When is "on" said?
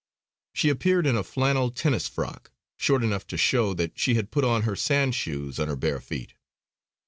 4.43-4.63, 5.59-5.67